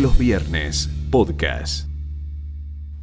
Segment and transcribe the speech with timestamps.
[0.00, 1.86] los Viernes, podcast.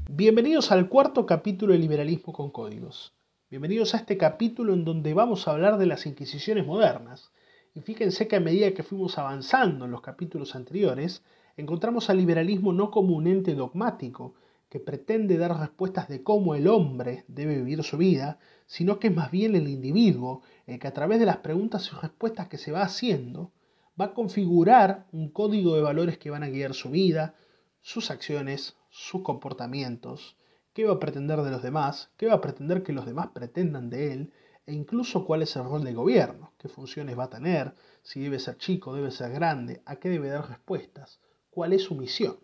[0.10, 3.14] Bienvenidos al cuarto capítulo de Liberalismo con Códigos.
[3.52, 7.32] Bienvenidos a este capítulo en donde vamos a hablar de las inquisiciones modernas.
[7.76, 11.22] Y fíjense que a medida que fuimos avanzando en los capítulos anteriores,
[11.56, 14.34] encontramos al liberalismo no como un ente dogmático
[14.68, 19.16] que pretende dar respuestas de cómo el hombre debe vivir su vida, sino que es
[19.16, 22.72] más bien el individuo el que a través de las preguntas y respuestas que se
[22.72, 23.52] va haciendo,
[24.00, 27.36] va a configurar un código de valores que van a guiar su vida,
[27.82, 30.38] sus acciones, sus comportamientos,
[30.74, 33.90] qué va a pretender de los demás, qué va a pretender que los demás pretendan
[33.90, 34.34] de él,
[34.66, 38.38] e incluso cuál es el rol del gobierno, qué funciones va a tener, si debe
[38.38, 41.20] ser chico, debe ser grande, a qué debe dar respuestas,
[41.50, 42.38] cuál es su misión.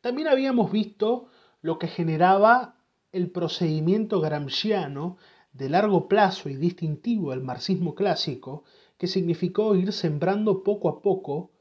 [0.00, 1.28] También habíamos visto
[1.62, 2.76] lo que generaba
[3.12, 5.16] el procedimiento gramsciano
[5.52, 8.64] de largo plazo y distintivo del marxismo clásico,
[9.00, 11.52] que significó ir sembrando poco a poco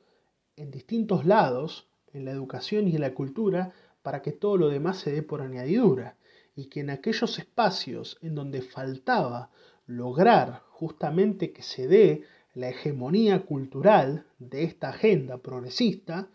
[0.57, 4.97] en distintos lados, en la educación y en la cultura, para que todo lo demás
[4.97, 6.17] se dé por añadidura,
[6.53, 9.51] y que en aquellos espacios en donde faltaba
[9.85, 12.23] lograr justamente que se dé
[12.55, 16.27] la hegemonía cultural de esta agenda progresista,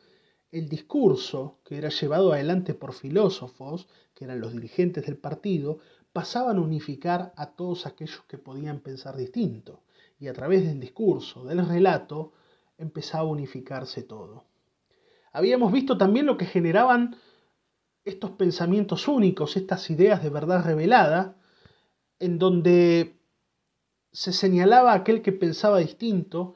[0.52, 5.80] el discurso que era llevado adelante por filósofos, que eran los dirigentes del partido,
[6.14, 9.82] pasaban a unificar a todos aquellos que podían pensar distinto,
[10.24, 12.32] y a través del discurso, del relato,
[12.78, 14.44] empezaba a unificarse todo.
[15.32, 17.16] Habíamos visto también lo que generaban
[18.06, 21.36] estos pensamientos únicos, estas ideas de verdad revelada,
[22.18, 23.18] en donde
[24.12, 26.54] se señalaba aquel que pensaba distinto,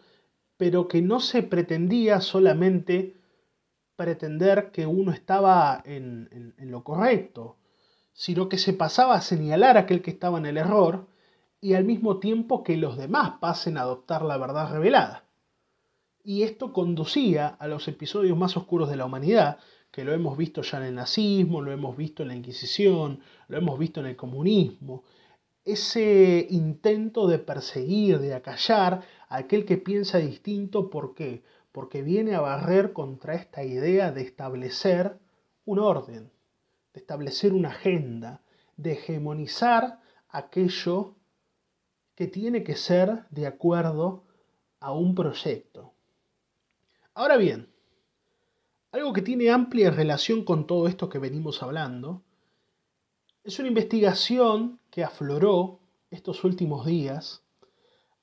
[0.57, 3.17] pero que no se pretendía solamente
[3.97, 7.59] pretender que uno estaba en, lo correcto,
[8.15, 11.07] sino que se pasaba a señalar a aquel que estaba en el error
[11.61, 15.25] y al mismo tiempo que los demás pasen a adoptar la verdad revelada.
[16.23, 19.59] Y esto conducía a los episodios más oscuros de la humanidad,
[19.91, 23.57] que lo hemos visto ya en el nazismo, lo hemos visto en la Inquisición, lo
[23.57, 25.05] hemos visto en el comunismo,
[25.65, 31.43] ese intento de perseguir, de acallar a aquel que piensa distinto, ¿por qué?
[31.79, 35.19] porque viene a barrer contra esta idea de establecer
[35.65, 36.33] un orden,
[36.93, 38.43] de establecer una agenda,
[38.77, 41.15] de hegemonizar aquello
[42.19, 44.25] que tiene que ser de acuerdo
[44.81, 45.93] a un proyecto.
[47.15, 47.73] Ahora bien,
[48.91, 52.25] algo que tiene amplia relación con todo esto que venimos hablando
[53.45, 55.79] es una investigación que afloró
[56.11, 57.45] estos últimos días,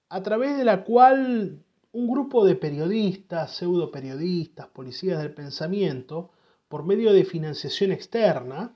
[0.10, 1.64] a través de la cual
[1.94, 6.32] un grupo de periodistas, pseudo periodistas, policías del pensamiento,
[6.68, 8.76] por medio de financiación externa,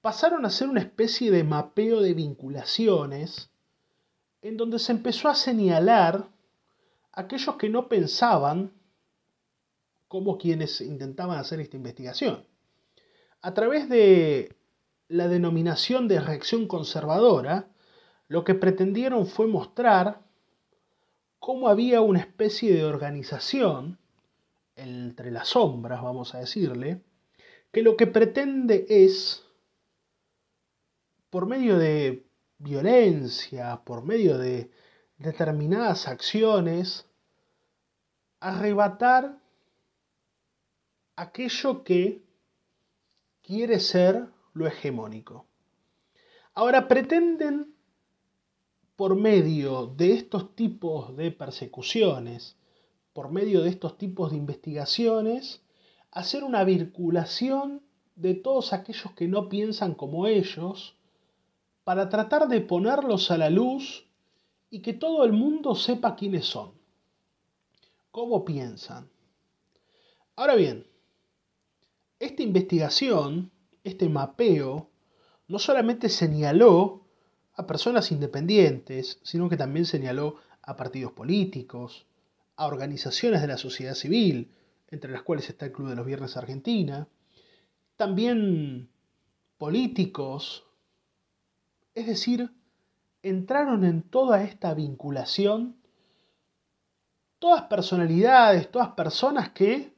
[0.00, 3.50] pasaron a ser una especie de mapeo de vinculaciones
[4.48, 6.28] en donde se empezó a señalar
[7.12, 8.72] a aquellos que no pensaban
[10.08, 12.44] como quienes intentaban hacer esta investigación.
[13.42, 14.56] A través de
[15.08, 17.68] la denominación de reacción conservadora,
[18.28, 20.20] lo que pretendieron fue mostrar
[21.38, 23.98] cómo había una especie de organización
[24.76, 27.02] entre las sombras, vamos a decirle,
[27.72, 29.44] que lo que pretende es,
[31.30, 32.25] por medio de
[32.58, 34.70] violencia, por medio de
[35.18, 37.06] determinadas acciones,
[38.40, 39.40] arrebatar
[41.16, 42.22] aquello que
[43.42, 45.46] quiere ser lo hegemónico.
[46.54, 47.74] Ahora pretenden
[48.96, 52.56] por medio de estos tipos de persecuciones,
[53.12, 55.62] por medio de estos tipos de investigaciones,
[56.10, 57.82] hacer una vinculación
[58.14, 60.95] de todos aquellos que no piensan como ellos,
[61.86, 64.08] para tratar de ponerlos a la luz
[64.70, 66.72] y que todo el mundo sepa quiénes son,
[68.10, 69.08] cómo piensan.
[70.34, 70.88] Ahora bien,
[72.18, 73.52] esta investigación,
[73.84, 74.90] este mapeo,
[75.46, 77.06] no solamente señaló
[77.54, 82.04] a personas independientes, sino que también señaló a partidos políticos,
[82.56, 84.50] a organizaciones de la sociedad civil,
[84.88, 87.06] entre las cuales está el Club de los Viernes Argentina,
[87.94, 88.88] también
[89.56, 90.65] políticos,
[91.96, 92.52] es decir,
[93.22, 95.76] entraron en toda esta vinculación
[97.38, 99.94] todas personalidades, todas personas que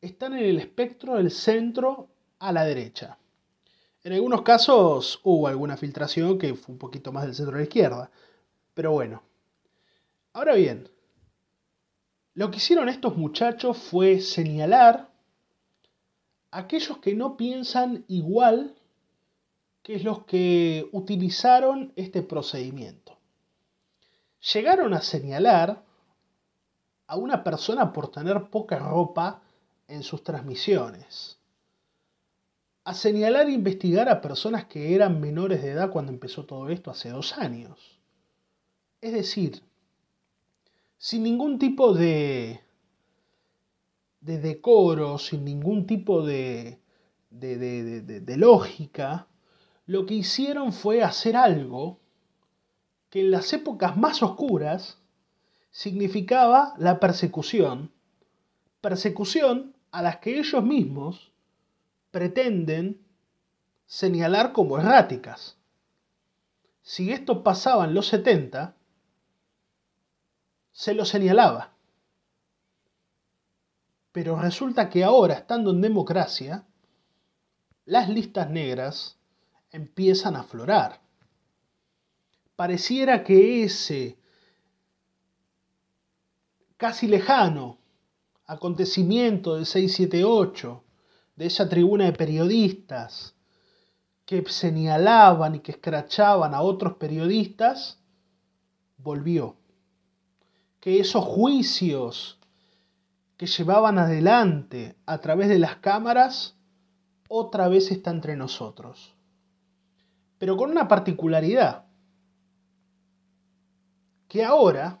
[0.00, 2.08] están en el espectro del centro
[2.38, 3.18] a la derecha.
[4.04, 7.64] En algunos casos hubo alguna filtración que fue un poquito más del centro de la
[7.64, 8.10] izquierda.
[8.72, 9.20] Pero bueno.
[10.34, 10.88] Ahora bien,
[12.34, 15.10] lo que hicieron estos muchachos fue señalar
[16.52, 18.76] a aquellos que no piensan igual
[19.84, 23.18] que los que utilizaron este procedimiento.
[24.52, 25.84] Llegaron a señalar
[27.06, 29.42] a una persona por tener poca ropa
[29.86, 31.38] en sus transmisiones,
[32.84, 36.90] a señalar e investigar a personas que eran menores de edad cuando empezó todo esto
[36.90, 38.00] hace dos años.
[39.02, 39.62] Es decir,
[40.96, 42.60] sin ningún tipo de,
[44.22, 46.80] de decoro, sin ningún tipo de,
[47.28, 49.28] de, lógica,
[49.86, 51.98] lo que hicieron fue hacer algo
[53.10, 54.98] que en las épocas más oscuras
[55.70, 57.92] significaba la persecución,
[58.80, 61.32] persecución a las que ellos mismos
[62.10, 63.00] pretenden
[63.86, 65.56] señalar como erráticas.
[66.82, 68.74] Si esto pasaba en los 70,
[70.72, 71.72] se lo señalaba.
[74.12, 76.64] Pero resulta que ahora, estando en democracia,
[77.84, 79.18] las listas negras
[79.74, 81.00] empiezan a aflorar.
[82.54, 84.16] Pareciera que ese
[86.76, 87.78] casi lejano
[88.46, 90.84] acontecimiento del 678,
[91.34, 93.34] de esa tribuna de periodistas
[94.24, 97.98] que señalaban y que escrachaban a otros periodistas,
[98.96, 99.56] volvió.
[100.78, 102.38] Que esos juicios
[103.36, 106.54] que llevaban adelante a través de las cámaras,
[107.28, 109.13] otra vez está entre nosotros.
[110.44, 111.86] Pero con una particularidad,
[114.28, 115.00] que ahora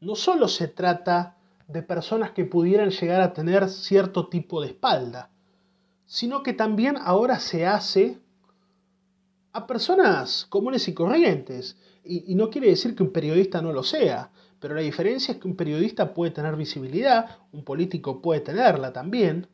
[0.00, 5.30] no solo se trata de personas que pudieran llegar a tener cierto tipo de espalda,
[6.06, 8.18] sino que también ahora se hace
[9.52, 11.76] a personas comunes y corrientes.
[12.02, 15.48] Y, no quiere decir que un periodista no lo sea, pero la diferencia es que
[15.48, 19.48] un periodista puede tener visibilidad, un político puede tenerla también,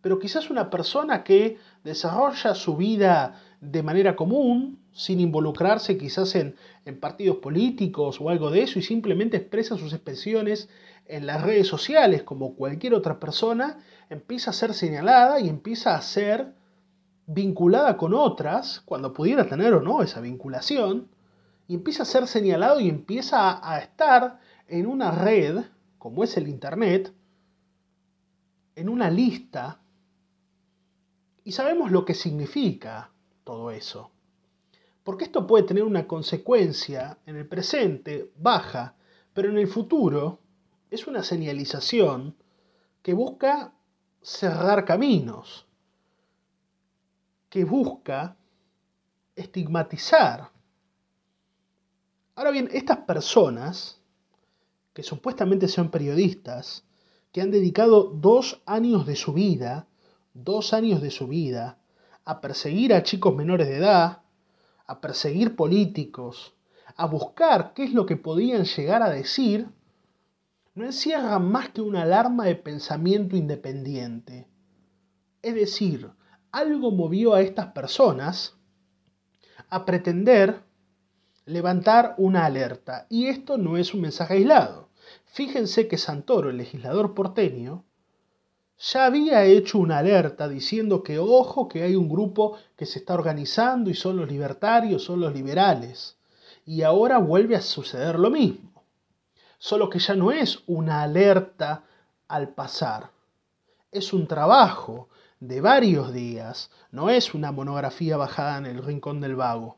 [0.00, 6.56] pero quizás una persona que desarrolla su vida de manera común, sin involucrarse quizás en,
[6.98, 10.68] partidos políticos o algo de eso, y simplemente expresa sus expresiones
[11.06, 13.78] en las redes sociales como cualquier otra persona,
[14.08, 16.54] empieza a ser señalada y empieza a ser
[17.26, 21.08] vinculada con otras, cuando pudiera tener o no esa vinculación,
[21.68, 25.60] y empieza a ser señalado y empieza a estar en una red,
[25.98, 27.12] como es el Internet,
[28.74, 29.80] en una lista,
[31.44, 33.10] y sabemos lo que significa
[33.44, 34.10] todo eso.
[35.02, 38.94] Porque esto puede tener una consecuencia en el presente baja,
[39.32, 40.40] pero en el futuro
[40.90, 42.36] es una señalización
[43.02, 43.72] que busca
[44.20, 45.66] cerrar caminos,
[47.48, 48.36] que busca
[49.34, 50.50] estigmatizar.
[52.34, 54.00] Ahora bien, estas personas,
[54.92, 56.84] que supuestamente son periodistas,
[57.32, 59.86] que han dedicado dos años de su vida,
[60.34, 61.79] dos años de su vida,
[62.24, 64.22] a perseguir a chicos menores de edad,
[64.86, 66.54] a perseguir políticos,
[66.96, 69.68] a buscar qué es lo que podían llegar a decir,
[70.74, 74.48] no encierra más que una alarma de pensamiento independiente.
[75.42, 76.10] Es decir,
[76.52, 78.56] algo movió a estas personas
[79.68, 80.62] a pretender
[81.46, 83.06] levantar una alerta.
[83.08, 84.88] Y esto no es un mensaje aislado.
[85.26, 87.84] Fíjense que Santoro, el legislador porteño,
[88.80, 93.14] ya había hecho una alerta diciendo que ojo que hay un grupo que se está
[93.14, 96.16] organizando y son los libertarios, son los liberales.
[96.66, 98.70] Y ahora vuelve a suceder lo mismo
[99.60, 101.84] solo que ya no es una alerta
[102.26, 103.10] al pasar,
[103.92, 105.08] es un trabajo
[105.38, 109.76] de varios días, no es una monografía bajada en el rincón del vago.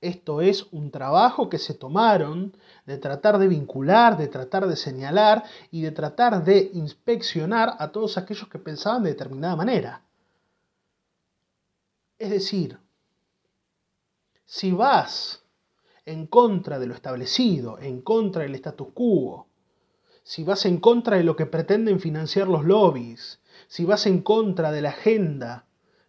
[0.00, 5.44] Esto es un trabajo que se tomaron de tratar de vincular, de tratar de señalar
[5.72, 10.02] y de tratar de inspeccionar a todos aquellos que pensaban de determinada manera.
[12.18, 12.78] Es decir,
[14.44, 15.42] si vas
[16.06, 19.48] en contra de lo establecido, en contra del status quo,
[20.22, 24.70] si vas en contra de lo que pretenden financiar los lobbies, si vas en contra
[24.70, 25.67] de la agenda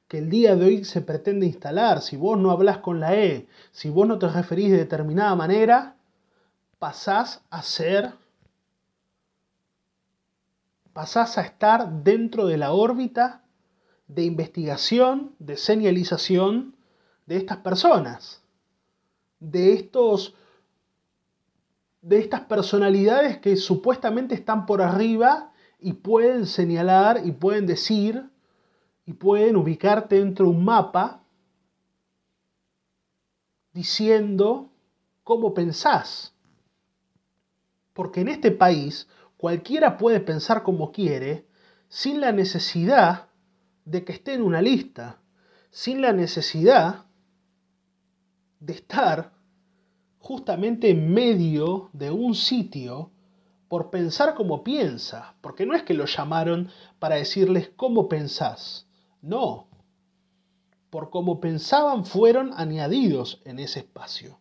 [0.10, 3.48] que el día de hoy se pretende instalar, si vos no hablas con la E,
[3.72, 5.96] si vos no te referís de determinada manera,
[6.78, 8.12] pasás a ser,
[10.92, 13.44] pasás a estar dentro de la órbita
[14.08, 16.76] de investigación, de señalización
[17.26, 18.42] de estas personas
[19.40, 20.36] de estos
[22.02, 28.29] de estas personalidades que supuestamente están por arriba y pueden señalar y pueden decir
[29.10, 31.24] y pueden ubicarte dentro de un mapa
[33.74, 34.70] diciendo
[35.24, 36.36] cómo pensás.
[37.94, 41.48] Porque en este país cualquiera puede pensar como quiere
[41.88, 43.30] sin la necesidad
[43.84, 45.20] de que esté en una lista,
[45.72, 47.08] sin la necesidad
[48.60, 49.34] de estar
[50.20, 53.10] justamente en medio de un sitio
[53.70, 58.86] por pensar como piensa, porque no es que lo llamaron para decirles cómo pensás,
[59.22, 59.68] no,
[60.90, 64.40] por cómo pensaban fueron añadidos en ese espacio.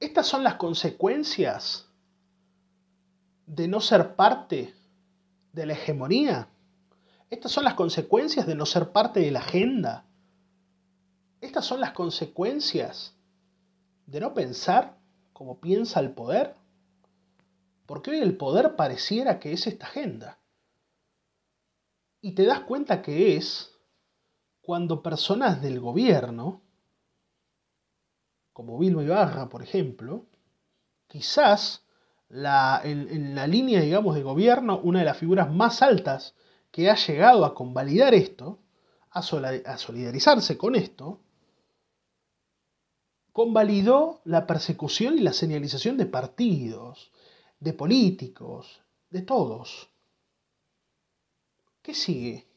[0.00, 1.88] Estas son las consecuencias
[3.46, 4.74] de no ser parte
[5.52, 6.48] de la hegemonía.
[7.30, 10.04] Estas son las consecuencias de no ser parte de la agenda.
[11.40, 13.14] Estas son las consecuencias
[14.06, 14.98] de no pensar
[15.32, 16.54] como piensa el poder.
[17.86, 20.38] Porque hoy el poder pareciera que es esta agenda.
[22.24, 23.70] Y te das cuenta que es
[24.62, 26.62] cuando personas del gobierno,
[28.54, 30.24] como Vilma Ibarra, por ejemplo,
[31.06, 31.84] quizás
[32.30, 36.34] la, en, la línea, digamos, de gobierno, una de las figuras más altas
[36.70, 38.58] que ha llegado a convalidar esto,
[39.10, 41.20] a solidarizarse con esto,
[43.32, 47.12] convalidó la persecución y la señalización de partidos,
[47.60, 49.93] de políticos, de todos.
[51.84, 52.48] ¿Qué sigue?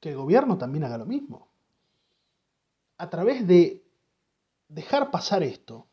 [0.00, 1.48] Que el gobierno también haga lo mismo.
[2.98, 3.82] A través de
[4.68, 5.88] dejar pasar esto,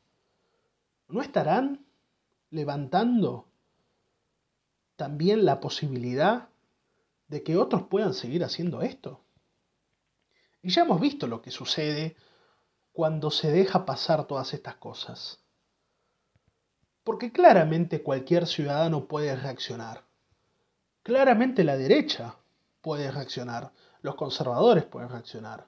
[1.07, 1.85] ¿no estarán
[2.49, 3.47] levantando
[4.97, 6.49] también la posibilidad
[7.29, 9.23] de que otros puedan seguir haciendo esto?
[10.61, 12.17] Y ya hemos visto lo que sucede
[12.91, 15.39] cuando se deja pasar todas estas cosas.
[17.05, 20.06] Porque claramente cualquier ciudadano puede reaccionar.
[21.07, 22.35] Claramente la derecha
[22.81, 23.71] puede reaccionar.
[24.01, 25.65] Los conservadores pueden reaccionar.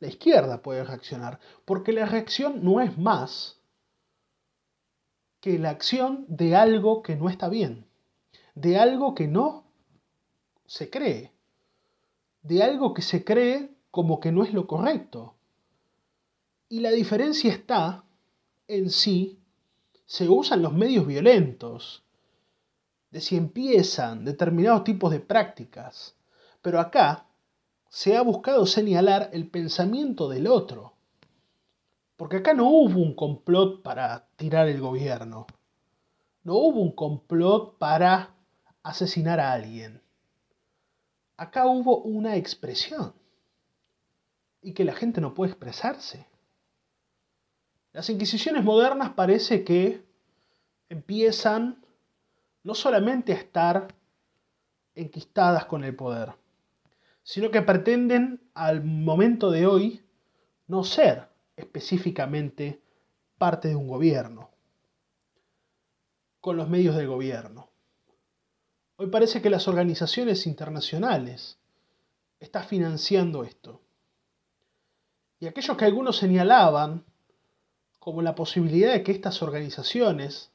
[0.00, 1.40] La izquierda puede reaccionar.
[1.64, 3.58] Porque la reacción no es más
[5.40, 7.86] que la acción de algo que no está bien.
[8.54, 9.64] De algo que no
[10.66, 11.32] se cree.
[12.42, 15.36] De algo que se cree como que no es lo correcto.
[16.68, 18.04] Y la diferencia está
[18.68, 19.38] en sí
[20.04, 22.02] se usan los medios violentos,
[23.12, 26.16] de si empiezan determinados tipos de prácticas,
[26.62, 27.26] pero acá
[27.88, 30.94] se ha buscado señalar el pensamiento del otro,
[32.16, 35.46] porque acá no hubo un complot para tirar el gobierno,
[36.42, 38.34] no hubo un complot para
[38.82, 40.00] asesinar a alguien,
[41.36, 43.14] acá hubo una expresión.
[44.64, 46.24] Y que la gente no puede expresarse.
[47.92, 50.04] Las inquisiciones modernas parece que
[50.88, 51.84] empiezan
[52.64, 53.88] no solamente a estar
[54.94, 56.32] enquistadas con el poder,
[57.22, 60.04] sino que pretenden al momento de hoy
[60.66, 62.80] no ser específicamente
[63.38, 64.50] parte de un gobierno,
[66.40, 67.68] con los medios del gobierno.
[68.96, 71.58] Hoy parece que las organizaciones internacionales
[72.38, 73.80] están financiando esto.
[75.40, 77.04] Y aquellos que algunos señalaban
[77.98, 80.50] como la posibilidad de que estas organizaciones,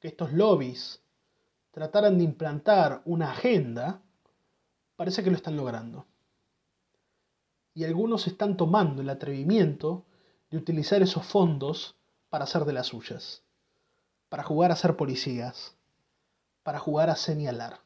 [0.00, 1.02] que estos lobbies,
[1.78, 4.02] trataran de implantar una agenda,
[4.96, 6.06] parece que lo están logrando.
[7.72, 10.04] Y algunos están tomando el atrevimiento
[10.50, 11.94] de utilizar esos fondos
[12.30, 13.44] para hacer de las suyas,
[14.28, 15.76] para jugar a ser policías,
[16.64, 17.78] para jugar a señalar.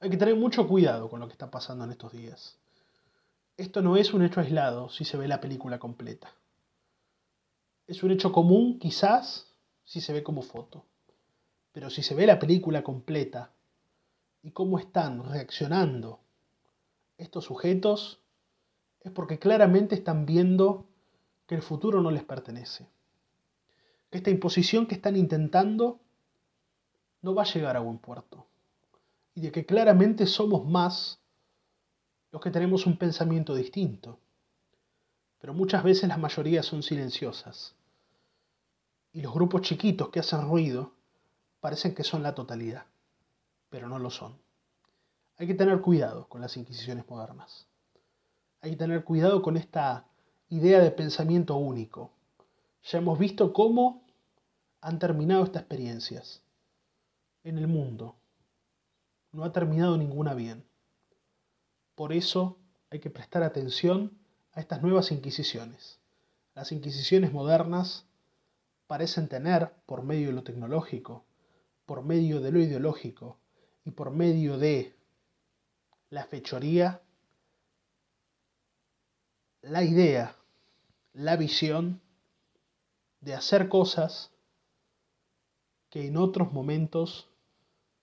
[0.00, 2.56] Hay que tener mucho cuidado con lo que está pasando en estos días.
[3.58, 6.32] Esto no es un hecho aislado si se ve la película completa.
[7.86, 9.52] Es un hecho común, quizás,
[9.84, 10.86] si se ve como foto.
[11.76, 13.50] Pero si se ve la película completa
[14.42, 16.20] y cómo están reaccionando
[17.18, 18.18] estos sujetos,
[19.02, 20.86] es porque claramente están viendo
[21.46, 22.86] que el futuro no les pertenece.
[24.08, 26.00] Que esta imposición que están intentando
[27.20, 28.46] no va a llegar a buen puerto.
[29.34, 31.20] Y de que claramente somos más
[32.32, 34.18] los que tenemos un pensamiento distinto.
[35.38, 37.74] Pero muchas veces las mayorías son silenciosas
[39.12, 40.95] y los grupos chiquitos que hacen ruido
[41.60, 42.84] parecen que son la totalidad,
[43.70, 44.38] pero no lo son.
[45.38, 47.66] Hay que tener cuidado con las inquisiciones modernas.
[48.62, 50.06] Hay que tener cuidado con esta
[50.48, 52.10] idea de pensamiento único.
[52.84, 54.02] Ya hemos visto cómo
[54.80, 56.42] han terminado estas experiencias
[57.44, 58.16] en el mundo.
[59.32, 60.64] No ha terminado ninguna bien.
[61.94, 62.56] Por eso
[62.90, 64.16] hay que prestar atención
[64.52, 65.98] a estas nuevas inquisiciones.
[66.54, 68.06] Las inquisiciones modernas
[68.86, 71.24] parecen tener, por medio de lo tecnológico,
[71.86, 73.38] por medio de lo ideológico
[73.84, 74.94] y por medio de
[76.10, 77.00] la fechoría,
[79.62, 80.36] la idea,
[81.12, 82.00] la visión
[83.20, 84.30] de hacer cosas
[85.90, 87.28] que en otros momentos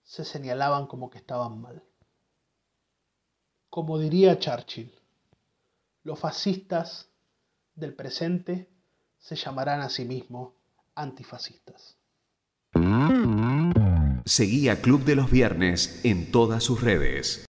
[0.03, 1.83] se señalaban como que estaban mal.
[3.69, 4.93] Como diría Churchill,
[6.03, 7.09] los fascistas
[7.75, 8.69] del presente
[9.19, 10.53] se llamarán a sí mismos
[10.95, 11.97] antifascistas.
[14.23, 14.29] Mm.
[14.29, 17.41] Seguí a Club de los Viernes en todas sus redes.